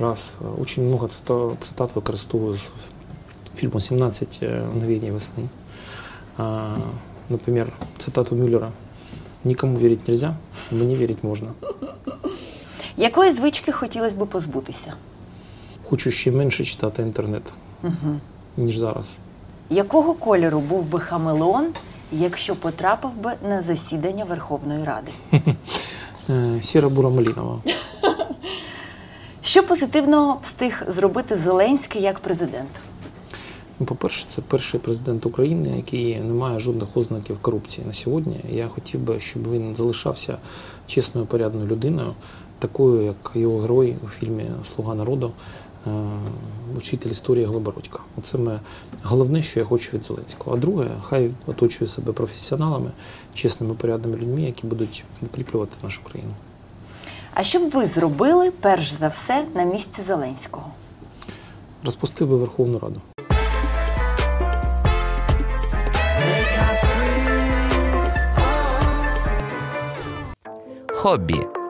Раз. 0.00 0.38
Очень 0.60 0.86
много 0.88 1.06
цита- 1.06 1.56
цитат 1.60 1.96
використовую 1.96 2.56
з 2.56 2.70
фільму 3.56 3.74
«17 3.80 4.66
мгновений 4.74 5.12
весны». 5.12 5.44
А, 6.38 6.74
Например, 7.28 7.72
цитату 7.98 8.36
Мюллера 8.36 8.72
«Никому 9.44 9.76
верить 9.76 10.08
нельзя, 10.08 10.36
мне 10.70 10.96
верить 10.96 11.24
можно». 11.24 11.48
Якої 12.96 13.32
звички 13.32 13.72
хотілося 13.72 14.16
б 14.16 14.26
позбутися? 14.26 14.94
Хочу 15.90 16.10
ще 16.10 16.30
менше 16.32 16.64
читати 16.64 17.02
інтернет, 17.02 17.42
ніж 18.56 18.78
зараз. 18.78 19.18
Якого 19.70 20.14
кольору 20.14 20.60
був 20.60 20.84
би 20.84 21.00
хамелеон, 21.00 21.66
якщо 22.12 22.56
потрапив 22.56 23.16
би 23.16 23.32
на 23.48 23.62
засідання 23.62 24.24
Верховної 24.24 24.84
Ради? 24.84 25.12
Е, 26.30 26.58
Сіра 26.62 26.88
бура 26.88 27.08
малінова. 27.08 27.58
Що 29.42 29.62
позитивного 29.62 30.38
встиг 30.42 30.82
зробити 30.88 31.36
Зеленський 31.36 32.02
як 32.02 32.18
президент? 32.18 32.70
Ну, 33.80 33.86
По-перше, 33.86 34.26
це 34.28 34.42
перший 34.42 34.80
президент 34.80 35.26
України, 35.26 35.76
який 35.76 36.16
не 36.16 36.34
має 36.34 36.58
жодних 36.58 36.96
ознаків 36.96 37.38
корупції 37.38 37.86
на 37.86 37.94
сьогодні. 37.94 38.36
Я 38.50 38.68
хотів 38.68 39.00
би, 39.00 39.20
щоб 39.20 39.52
він 39.52 39.74
залишався 39.74 40.38
чесною, 40.86 41.26
порядною 41.26 41.66
людиною, 41.66 42.14
такою, 42.58 43.02
як 43.02 43.32
його 43.34 43.60
герой 43.60 43.96
у 44.04 44.08
фільмі 44.08 44.44
Слуга 44.64 44.94
народу. 44.94 45.32
Е, 45.86 45.90
вчитель 46.76 47.10
історії 47.10 47.44
Глобородька. 47.44 47.98
Оце 48.18 48.38
ми, 48.38 48.60
головне, 49.02 49.42
що 49.42 49.60
я 49.60 49.66
хочу 49.66 49.90
від 49.96 50.02
Зеленського. 50.04 50.56
А 50.56 50.58
друге, 50.58 50.90
хай 51.02 51.30
оточує 51.46 51.88
себе 51.88 52.12
професіоналами, 52.12 52.90
чесними, 53.34 53.74
порядними 53.74 54.16
людьми, 54.16 54.42
які 54.42 54.66
будуть 54.66 55.04
укріплювати 55.22 55.76
нашу 55.82 56.04
країну. 56.04 56.32
А 57.34 57.42
що 57.42 57.58
б 57.58 57.70
ви 57.70 57.86
зробили 57.86 58.50
перш 58.50 58.92
за 58.92 59.08
все 59.08 59.44
на 59.54 59.64
місці 59.64 60.02
Зеленського? 60.06 60.66
Розпустив 61.84 62.28
би 62.28 62.36
Верховну 62.36 62.78
Раду. 62.78 63.00
Хобі. 70.94 71.61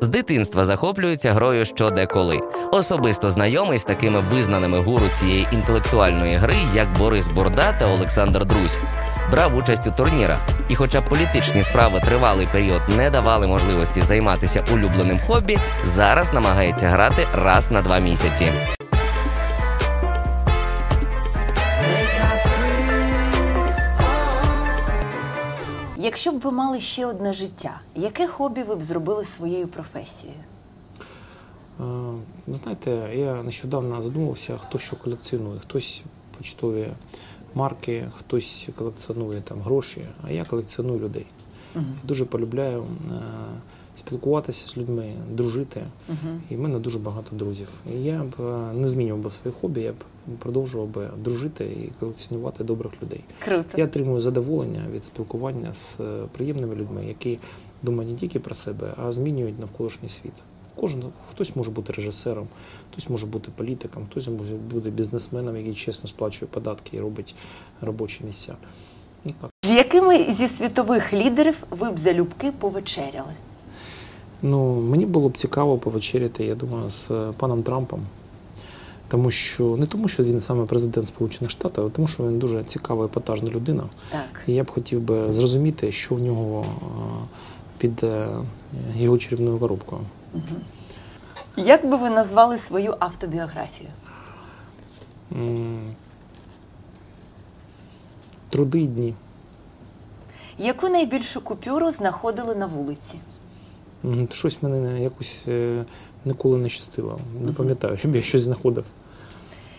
З 0.00 0.08
дитинства 0.08 0.64
захоплюється 0.64 1.32
грою 1.32 1.64
що 1.64 1.90
деколи. 1.90 2.40
Особисто 2.72 3.30
знайомий 3.30 3.78
з 3.78 3.84
такими 3.84 4.20
визнаними 4.20 4.78
гуру 4.78 5.06
цієї 5.08 5.46
інтелектуальної 5.52 6.36
гри, 6.36 6.56
як 6.74 6.98
Борис 6.98 7.28
Борда 7.28 7.72
та 7.78 7.86
Олександр 7.86 8.44
Друзь. 8.44 8.78
Брав 9.30 9.56
участь 9.56 9.86
у 9.86 9.90
турнірах, 9.90 10.40
і, 10.68 10.74
хоча 10.74 11.00
політичні 11.00 11.62
справи 11.62 12.00
тривалий 12.00 12.48
період 12.52 12.82
не 12.96 13.10
давали 13.10 13.46
можливості 13.46 14.02
займатися 14.02 14.64
улюбленим 14.72 15.18
хобі, 15.26 15.58
зараз 15.84 16.34
намагається 16.34 16.88
грати 16.88 17.26
раз 17.32 17.70
на 17.70 17.82
два 17.82 17.98
місяці. 17.98 18.52
Якщо 26.08 26.32
б 26.32 26.38
ви 26.38 26.50
мали 26.50 26.80
ще 26.80 27.06
одне 27.06 27.32
життя, 27.32 27.80
яке 27.96 28.26
хобі 28.26 28.62
ви 28.62 28.76
б 28.76 28.82
зробили 28.82 29.24
своєю 29.24 29.68
професією? 29.68 30.38
Е, 31.80 31.84
знаєте, 32.46 32.90
я 33.14 33.42
нещодавно 33.42 34.02
задумався, 34.02 34.58
хто 34.58 34.78
що 34.78 34.96
колекціонує. 34.96 35.58
Хтось 35.60 36.02
почтові 36.38 36.88
марки, 37.54 38.10
хтось 38.18 38.68
колекціонує 38.76 39.40
там 39.40 39.60
гроші, 39.60 40.04
а 40.22 40.30
я 40.30 40.44
колекціоную 40.44 40.98
людей. 40.98 41.26
Я 41.74 41.82
дуже 42.04 42.24
полюбляю 42.24 42.82
е, 42.82 43.20
спілкуватися 43.94 44.68
з 44.68 44.76
людьми, 44.76 45.14
дружити. 45.30 45.82
І 46.50 46.56
в 46.56 46.60
мене 46.60 46.78
дуже 46.78 46.98
багато 46.98 47.36
друзів. 47.36 47.68
І 47.92 48.02
я 48.02 48.22
б 48.22 48.34
е, 48.40 48.72
не 48.74 48.88
змінював 48.88 49.22
би 49.22 49.30
своє 49.30 49.56
хобі, 49.60 49.80
я 49.80 49.92
б 49.92 49.96
продовжував 50.38 50.88
би 50.88 51.10
дружити 51.18 51.64
і 51.64 51.90
колекціонувати 52.00 52.64
добрих 52.64 52.92
людей. 53.02 53.24
Круто. 53.44 53.78
Я 53.78 53.84
отримую 53.84 54.20
задоволення 54.20 54.84
від 54.92 55.04
спілкування 55.04 55.72
з 55.72 56.00
е, 56.00 56.24
приємними 56.32 56.74
людьми, 56.74 57.06
які 57.06 57.38
думають 57.82 58.12
не 58.12 58.18
тільки 58.18 58.38
про 58.38 58.54
себе, 58.54 58.94
а 58.96 59.12
змінюють 59.12 59.58
навколишній 59.58 60.08
світ. 60.08 60.32
Кожен 60.76 61.02
хтось 61.30 61.56
може 61.56 61.70
бути 61.70 61.92
режисером, 61.92 62.46
хтось 62.92 63.10
може 63.10 63.26
бути 63.26 63.50
політиком, 63.56 64.06
хтось 64.10 64.28
може 64.28 64.54
бути 64.54 64.90
бізнесменом, 64.90 65.56
який 65.56 65.74
чесно 65.74 66.08
сплачує 66.08 66.48
податки 66.50 66.96
і 66.96 67.00
робить 67.00 67.34
робочі 67.80 68.24
місця. 68.24 68.54
Ну, 69.24 69.32
так. 69.40 69.50
З 69.64 69.70
якими 69.70 70.32
зі 70.32 70.48
світових 70.48 71.12
лідерів 71.12 71.64
ви 71.70 71.90
б 71.90 71.98
залюбки 71.98 72.52
повечеряли? 72.58 73.32
Ну, 74.42 74.80
мені 74.80 75.06
було 75.06 75.28
б 75.28 75.36
цікаво 75.36 75.78
повечеряти, 75.78 76.44
я 76.44 76.54
думаю, 76.54 76.90
з 76.90 77.10
е, 77.10 77.32
паном 77.36 77.62
Трампом. 77.62 78.00
Тому 79.08 79.30
що 79.30 79.76
не 79.76 79.86
тому, 79.86 80.08
що 80.08 80.24
він 80.24 80.40
саме 80.40 80.64
президент 80.64 81.06
Сполучених 81.06 81.50
Штатів, 81.50 81.86
а 81.86 81.90
тому, 81.90 82.08
що 82.08 82.28
він 82.28 82.38
дуже 82.38 82.64
цікава 82.64 83.04
епатажна 83.04 83.50
людина. 83.50 83.82
Так. 84.10 84.42
І 84.46 84.54
я 84.54 84.64
б 84.64 84.70
хотів 84.70 85.00
би 85.00 85.32
зрозуміти, 85.32 85.92
що 85.92 86.14
в 86.14 86.20
нього 86.20 86.66
е, 86.66 87.26
під 87.78 88.04
е, 88.04 88.28
його 88.96 89.18
чарівною 89.18 89.58
коробкою. 89.58 90.00
Як 91.56 91.90
би 91.90 91.96
ви 91.96 92.10
назвали 92.10 92.58
свою 92.58 92.94
автобіографію? 92.98 93.90
Труди 98.50 98.80
й 98.80 98.86
дні. 98.86 99.14
Яку 100.58 100.88
найбільшу 100.88 101.40
купюру 101.40 101.90
знаходили 101.90 102.54
на 102.54 102.66
вулиці? 102.66 103.18
Щось 104.30 104.62
мене 104.62 105.02
якось 105.02 105.44
е, 105.48 105.84
ніколи 106.24 106.58
не 106.58 106.68
щастило. 106.68 107.18
Не 107.40 107.52
пам'ятаю, 107.52 107.96
щоб 107.96 108.16
я 108.16 108.22
щось 108.22 108.42
знаходив. 108.42 108.84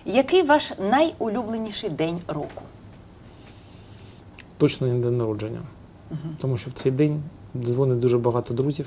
Який 0.10 0.44
ваш 0.44 0.74
найулюбленіший 0.92 1.90
день 1.90 2.20
року? 2.28 2.62
Точно 4.58 4.88
не 4.88 4.94
день 4.94 5.18
народження. 5.18 5.60
Тому 6.42 6.58
що 6.58 6.70
в 6.70 6.74
цей 6.74 6.92
день 6.92 7.24
дзвонить 7.56 8.00
дуже 8.00 8.18
багато 8.18 8.54
друзів. 8.54 8.86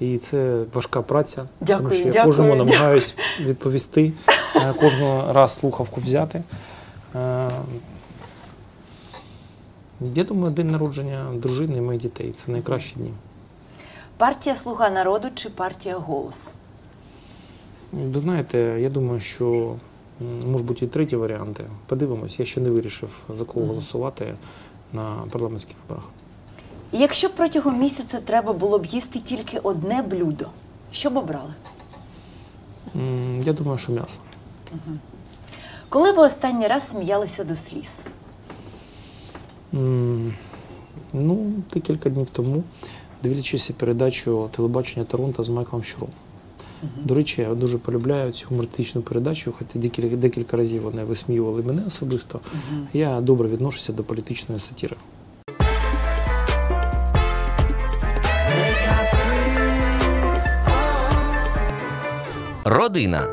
І 0.00 0.18
це 0.18 0.64
важка 0.74 1.02
праця. 1.02 1.46
Дякую, 1.60 1.88
тому 1.88 1.94
що 1.94 2.06
я 2.06 2.12
дякую, 2.12 2.24
кожному 2.32 2.50
дякую. 2.52 2.70
намагаюсь 2.70 3.14
відповісти, 3.40 4.12
е, 4.56 4.72
кожного 4.72 5.32
раз 5.32 5.54
слухавку 5.54 6.00
взяти. 6.00 6.42
Е, 7.14 7.50
Я 10.14 10.24
думаю, 10.24 10.54
день 10.54 10.70
народження 10.70 11.26
дружини 11.34 11.76
і 11.76 11.80
моїх 11.80 12.02
дітей 12.02 12.32
це 12.36 12.52
найкращі 12.52 12.94
дні. 12.96 13.10
Партія 14.16 14.56
Слуга 14.56 14.90
народу 14.90 15.28
чи 15.34 15.48
партія 15.48 15.96
Голос? 15.96 16.36
Ви 17.92 18.18
знаєте, 18.18 18.58
я 18.80 18.90
думаю, 18.90 19.20
що 19.20 19.74
м, 20.20 20.50
можуть 20.50 20.66
бути 20.66 20.84
і 20.84 20.88
треті 20.88 21.16
варіанти. 21.16 21.64
Подивимось, 21.86 22.40
я 22.40 22.46
ще 22.46 22.60
не 22.60 22.70
вирішив 22.70 23.08
за 23.36 23.44
кого 23.44 23.66
голосувати 23.66 24.34
на 24.92 25.16
парламентських 25.30 25.76
виборах. 25.88 26.08
Якщо 26.92 27.30
протягом 27.30 27.78
місяця 27.80 28.20
треба 28.20 28.52
було 28.52 28.78
б 28.78 28.86
їсти 28.86 29.18
тільки 29.20 29.58
одне 29.58 30.02
блюдо, 30.02 30.46
що 30.92 31.10
б 31.10 31.16
обрали? 31.16 31.54
М, 32.96 33.42
Я 33.46 33.52
думаю, 33.52 33.78
що 33.78 33.92
м'ясо. 33.92 34.18
Коли 35.88 36.12
ви 36.12 36.22
останній 36.22 36.66
раз 36.66 36.90
сміялися 36.90 37.44
до 37.44 37.54
сліз? 37.56 37.88
М, 39.74 40.34
Ну, 41.12 41.52
декілька 41.74 42.10
днів 42.10 42.30
тому, 42.30 42.62
дивлячись 43.22 43.70
передачу 43.70 44.48
телебачення 44.56 45.04
Торонто 45.04 45.42
з 45.42 45.48
Майклом 45.48 45.84
Щуром. 45.84 46.08
До 47.04 47.14
речі, 47.14 47.42
я 47.42 47.54
дуже 47.54 47.78
полюбляю 47.78 48.32
цю 48.32 48.46
гумористичну 48.50 49.02
передачу, 49.02 49.54
хоча 49.58 49.78
декілька, 49.78 50.16
декілька 50.16 50.56
разів 50.56 50.82
вони 50.82 51.04
висміювали 51.04 51.62
мене 51.62 51.82
особисто. 51.88 52.40
Я 52.92 53.20
добре 53.20 53.48
відношуся 53.48 53.92
до 53.92 54.04
політичної 54.04 54.60
сатіри. 54.60 54.96
Родина. 62.64 63.28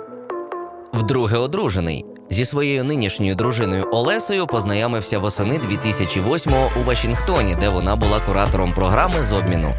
Вдруге 0.93 1.37
одружений. 1.37 2.05
Зі 2.29 2.45
своєю 2.45 2.83
нинішньою 2.83 3.35
дружиною 3.35 3.87
Олесою 3.91 4.47
познайомився 4.47 5.19
восени 5.19 5.59
2008-го 5.71 6.81
у 6.81 6.83
Вашингтоні, 6.83 7.57
де 7.59 7.69
вона 7.69 7.95
була 7.95 8.19
куратором 8.19 8.73
програми 8.73 9.23
з 9.23 9.33
обміну. 9.33 9.73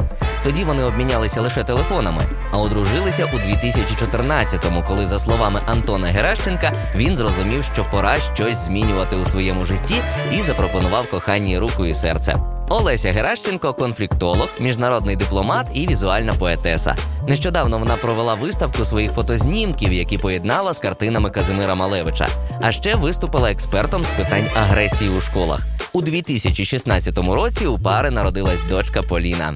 Тоді 0.49 0.65
вони 0.65 0.85
обмінялися 0.85 1.41
лише 1.41 1.65
телефонами, 1.65 2.27
а 2.53 2.59
одружилися 2.59 3.25
у 3.25 3.37
2014-му, 3.37 4.85
коли, 4.89 5.07
за 5.07 5.19
словами 5.19 5.61
Антона 5.67 6.07
Геращенка, 6.07 6.73
він 6.97 7.17
зрозумів, 7.17 7.65
що 7.65 7.85
пора 7.91 8.17
щось 8.35 8.57
змінювати 8.57 9.17
у 9.17 9.25
своєму 9.25 9.65
житті 9.65 9.95
і 10.33 10.43
запропонував 10.43 11.11
коханій 11.11 11.59
руку 11.59 11.87
і 11.87 11.95
серце. 11.95 12.37
Олеся 12.69 13.13
Геращенко 13.13 13.75
конфліктолог, 13.75 14.49
міжнародний 14.61 15.17
дипломат 15.17 15.67
і 15.75 15.87
візуальна 15.87 16.33
поетеса. 16.33 16.97
Нещодавно 17.27 17.79
вона 17.79 17.97
провела 17.97 18.35
виставку 18.35 18.85
своїх 18.85 19.13
фотознімків, 19.13 19.93
які 19.93 20.19
поєднала 20.19 20.73
з 20.73 20.79
картинами 20.79 21.31
Казимира 21.31 21.75
Малевича. 21.75 22.29
А 22.61 22.73
ще 22.73 22.95
виступила 22.95 23.51
експертом 23.51 24.05
з 24.05 24.09
питань 24.09 24.47
агресії 24.55 25.11
у 25.11 25.21
школах. 25.21 25.61
У 25.93 26.03
2016 26.03 27.19
році 27.19 27.67
у 27.67 27.79
пари 27.79 28.11
народилась 28.11 28.63
дочка 28.63 29.03
Поліна. 29.03 29.55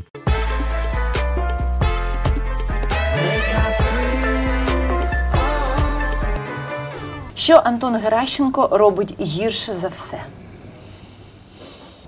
Що 7.43 7.61
Антон 7.65 7.95
Геращенко 7.97 8.69
робить 8.73 9.15
гірше 9.21 9.73
за 9.73 9.89
все? 9.89 10.23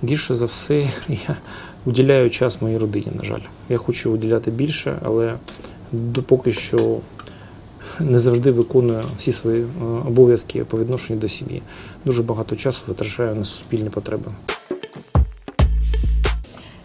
Гірше 0.04 0.34
за 0.34 0.44
все, 0.46 0.88
я 1.08 1.36
уділяю 1.86 2.30
час 2.30 2.62
моїй 2.62 2.78
родині, 2.78 3.06
на 3.14 3.24
жаль. 3.24 3.40
Я 3.68 3.76
хочу 3.76 4.10
уділяти 4.10 4.50
більше, 4.50 4.98
але 5.04 5.34
допоки 5.92 6.52
що 6.52 6.98
не 8.00 8.18
завжди 8.18 8.50
виконую 8.50 9.02
всі 9.16 9.32
свої 9.32 9.62
е, 9.62 9.66
обов'язки 9.84 10.64
по 10.64 10.78
відношенню 10.78 11.18
до 11.18 11.28
сім'ї. 11.28 11.62
Дуже 12.04 12.22
багато 12.22 12.56
часу 12.56 12.82
витрачаю 12.88 13.34
на 13.34 13.44
суспільні 13.44 13.90
потреби. 13.90 14.32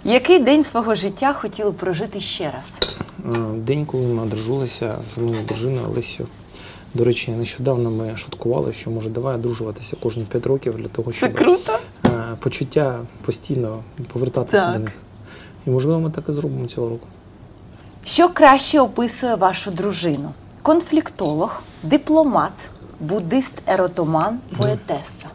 Який 0.03 0.39
день 0.39 0.63
свого 0.63 0.95
життя 0.95 1.33
хотіли 1.33 1.71
прожити 1.71 2.19
ще 2.19 2.51
раз? 2.51 2.97
Е, 3.25 3.39
День, 3.55 3.85
коли 3.85 4.13
ми 4.13 4.21
одружилися 4.21 4.95
з 5.13 5.17
моєю 5.17 5.43
дружиною 5.43 5.85
Олесю. 5.91 6.27
До 6.93 7.03
речі, 7.03 7.31
нещодавно 7.31 7.91
ми 7.91 8.17
шуткували, 8.17 8.73
що 8.73 8.89
може 8.91 9.09
давай 9.09 9.35
одружуватися 9.35 9.95
кожні 10.03 10.23
5 10.23 10.45
років 10.45 10.77
для 10.77 10.87
того, 10.87 11.11
Це 11.11 11.17
щоб 11.17 11.33
круто. 11.33 11.79
е, 12.05 12.09
почуття 12.39 12.99
постійно 13.25 13.83
повертатися 14.13 14.63
Так. 14.63 14.73
до 14.73 14.79
них. 14.79 14.93
І 15.67 15.69
можливо 15.69 15.99
ми 15.99 16.11
так 16.11 16.23
і 16.29 16.31
зробимо 16.31 16.65
цього 16.65 16.89
року. 16.89 17.07
Що 18.05 18.29
краще 18.29 18.79
описує 18.79 19.35
вашу 19.35 19.71
дружину? 19.71 20.31
Конфліктолог, 20.61 21.61
Дипломат, 21.83 22.51
буддист, 22.99 23.53
еротоман, 23.67 24.39
поетеса. 24.57 25.25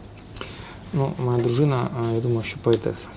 Ну, 0.93 1.11
моя 1.25 1.37
дружина, 1.37 1.87
е, 2.11 2.15
я 2.15 2.21
думаю, 2.21 2.43
що 2.43 2.57
поетеса. 2.59 3.07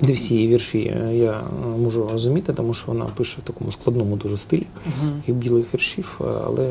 Не 0.00 0.12
всі 0.12 0.34
її 0.34 0.48
вірші 0.48 0.78
я 1.12 1.32
е, 1.32 1.42
можу 1.78 2.08
розуміти, 2.08 2.52
тому 2.52 2.74
що 2.74 2.86
вона 2.86 3.04
пише 3.04 3.40
в 3.40 3.42
такому 3.42 3.72
складному 3.72 4.16
дуже 4.16 4.36
стилі 4.36 4.66
і 5.26 5.32
білих 5.32 5.74
віршів, 5.74 6.20
е, 6.20 6.24
але 6.46 6.64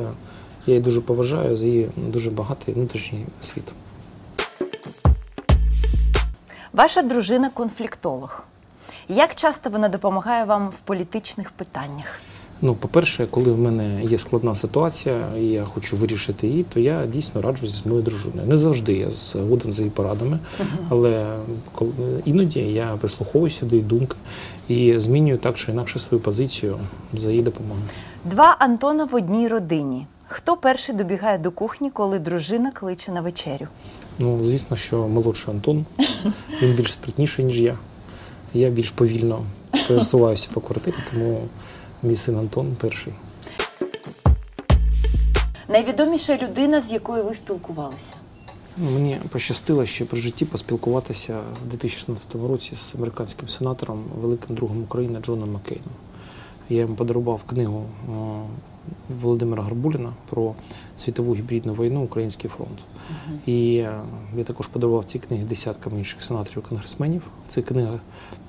я 0.65 0.73
її 0.73 0.79
дуже 0.79 1.01
поважаю 1.01 1.55
за 1.55 1.65
її 1.65 1.89
дуже 1.97 2.31
багатий 2.31 2.73
внутрішній 2.73 3.25
світ. 3.41 3.63
Ваша 6.73 7.01
дружина 7.01 7.49
конфліктолог. 7.49 8.43
Як 9.09 9.35
часто 9.35 9.69
вона 9.69 9.89
допомагає 9.89 10.43
вам 10.43 10.69
в 10.69 10.79
політичних 10.79 11.51
питаннях? 11.51 12.19
Ну, 12.65 12.75
по-перше, 12.75 13.27
коли 13.31 13.51
в 13.51 13.59
мене 13.59 14.03
є 14.03 14.19
складна 14.19 14.55
ситуація, 14.55 15.27
і 15.39 15.43
я 15.45 15.65
хочу 15.65 15.97
вирішити 15.97 16.47
її, 16.47 16.63
то 16.63 16.79
я 16.79 17.05
дійсно 17.05 17.41
раджусь 17.41 17.71
зі 17.71 17.89
моєю 17.89 18.03
дружиною. 18.03 18.47
Не 18.47 18.57
завжди 18.57 18.93
я 18.93 19.11
згоден 19.11 19.73
за 19.73 19.81
її 19.81 19.91
порадами, 19.91 20.39
але 20.89 21.35
коли 21.75 21.91
іноді 22.25 22.59
я 22.59 22.97
прислуховуюся 23.01 23.65
до 23.65 23.75
її 23.75 23.87
думки 23.87 24.15
і 24.67 24.99
змінюю 24.99 25.37
так 25.37 25.55
чи 25.55 25.71
інакше 25.71 25.99
свою 25.99 26.23
позицію 26.23 26.77
за 27.13 27.29
її 27.29 27.43
допомогою. 27.43 27.85
Два 28.25 28.55
Антона 28.59 29.05
в 29.05 29.15
одній 29.15 29.47
родині. 29.47 30.07
Хто 30.27 30.57
перший 30.57 30.95
добігає 30.95 31.37
до 31.37 31.51
кухні, 31.51 31.89
коли 31.89 32.19
дружина 32.19 32.71
кличе 32.71 33.11
на 33.11 33.21
вечерю? 33.21 33.67
Ну, 34.19 34.43
звісно, 34.43 34.77
що 34.77 35.07
молодший 35.07 35.53
Антон, 35.53 35.85
він 36.61 36.73
більш 36.73 36.93
спритніший, 36.93 37.45
ніж 37.45 37.61
я. 37.61 37.77
Я 38.53 38.69
більш 38.69 38.89
повільно 38.89 39.43
пересуваюся 39.87 40.49
по 40.53 40.61
квартирі, 40.61 40.95
тому 41.11 41.41
мій 42.03 42.15
син 42.15 42.37
Антон 42.37 42.75
перший. 42.81 43.13
Найвідоміша 45.69 46.37
людина, 46.37 46.81
з 46.81 46.91
якою 46.91 47.23
ви 47.23 47.35
спілкувалися? 47.35 48.15
Мені 48.77 49.19
пощастило 49.29 49.85
ще 49.85 50.05
при 50.05 50.21
житті 50.21 50.45
поспілкуватися 50.45 51.39
в 51.65 51.67
2016 51.67 52.35
році 52.35 52.75
з 52.75 52.95
американським 52.95 53.49
сенатором, 53.49 54.03
великим 54.21 54.55
другом 54.55 54.83
України 54.83 55.19
Джоном 55.19 55.51
Маккейном. 55.51 55.91
Я 56.69 56.79
йому 56.79 56.95
подарував 56.95 57.43
книгу 57.43 57.85
Володимира 59.21 59.63
Гарбуліна 59.63 60.13
про 60.29 60.53
світову 60.95 61.35
гібридну 61.35 61.73
війну 61.73 62.01
Український 62.01 62.49
фронт. 62.49 62.79
І 63.45 63.75
е, 63.77 64.01
я 64.37 64.43
також 64.43 64.67
подарував 64.67 65.03
ці 65.03 65.19
книги 65.19 65.43
десяткам 65.43 65.97
інших 65.97 66.23
сенаторів 66.23 66.63
конгресменів. 66.69 67.21
В 67.47 67.51
цих 67.51 67.65
книгах 67.65 67.99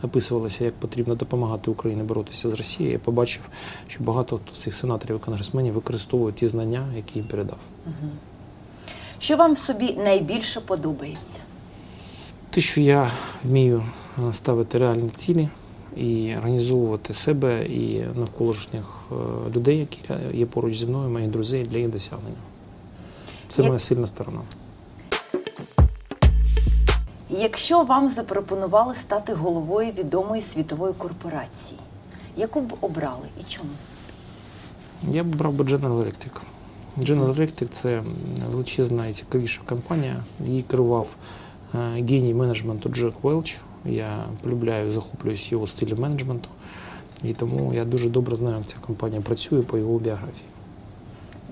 описувалося, 0.03 0.65
як 0.65 0.75
потрібно 0.75 1.15
допомагати 1.15 1.71
Україні 1.71 2.03
боротися 2.03 2.49
з 2.49 2.53
Росією. 2.53 2.93
Я 2.93 2.99
побачив, 2.99 3.43
що 3.89 4.05
багато 4.05 4.41
цих 4.57 4.75
сенаторів 4.75 5.17
і 5.17 5.19
конгресменів 5.19 5.75
використовують 5.75 6.37
ті 6.37 6.49
знання, 6.49 6.87
які 6.97 7.19
їм 7.19 7.29
передав. 7.29 7.59
Що 9.19 9.37
вам 9.37 9.55
в 9.55 9.59
собі 9.59 9.93
найбільше 9.93 10.61
подобається? 10.61 11.39
Те, 12.51 12.61
що 12.61 12.81
я 12.81 13.11
вмію 13.45 13.83
е, 14.29 14.33
ставити 14.33 14.79
реальні 14.79 15.11
цілі 15.11 15.49
і 15.97 16.35
організовувати 16.39 17.15
себе 17.15 17.67
і 17.67 18.05
навколишніх 18.15 18.85
е, 19.13 19.15
людей, 19.57 19.79
які 19.79 19.99
є 20.39 20.47
поруч 20.47 20.79
зі 20.79 20.87
мною, 20.87 21.11
моїх 21.11 21.31
друзей 21.31 21.63
для 21.63 21.79
їх 21.79 21.89
досягнення. 21.91 22.37
Це 23.49 23.63
Як- 23.63 23.69
моя 23.69 23.79
сильна 23.79 24.07
сторона. 24.07 24.41
Якщо 27.31 27.83
вам 27.83 28.09
запропонували 28.11 28.95
стати 28.95 29.33
головою 29.35 29.93
відомої 29.99 30.43
світової 30.43 30.93
корпорації, 30.93 31.81
яку 32.37 32.61
б 32.61 32.75
обрали 32.81 33.27
і 33.41 33.43
чому? 33.49 33.71
Я 35.11 35.25
б 35.25 35.37
брав 35.37 35.53
би 35.53 35.65
General 35.65 36.05
Electric. 36.05 36.41
General 36.99 37.35
Electric– 37.37 37.69
це 37.73 38.03
величезна 38.51 39.07
і 39.07 39.13
цікавіша 39.13 39.61
компанія. 39.67 40.17
Її 40.47 40.63
керував 40.63 41.09
е, 41.75 41.79
геній 41.79 42.35
менеджменту 42.35 42.89
Джек 42.89 43.15
Велч. 43.23 43.59
Я 43.87 44.25
полюбляю, 44.43 44.91
захоплююсь 44.91 45.53
його 45.53 45.67
стилем 45.67 45.99
менеджменту. 45.99 46.49
І 47.23 47.35
тому 47.35 47.75
я 47.75 47.85
дуже 47.85 48.11
добре 48.11 48.37
знаю, 48.37 48.57
як 48.57 48.67
ця 48.67 48.77
компанія 48.81 49.21
працює 49.21 49.63
по 49.63 49.79
його 49.79 49.99
біографії. 49.99 50.49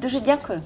Дуже 0.03 0.21
дякую. 0.21 0.61